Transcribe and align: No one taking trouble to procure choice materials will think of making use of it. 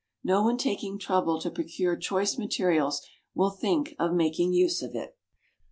No 0.23 0.41
one 0.41 0.57
taking 0.57 0.97
trouble 0.97 1.39
to 1.41 1.51
procure 1.51 1.95
choice 1.95 2.35
materials 2.35 3.05
will 3.35 3.51
think 3.51 3.93
of 3.99 4.13
making 4.15 4.51
use 4.51 4.81
of 4.81 4.95
it. 4.95 5.15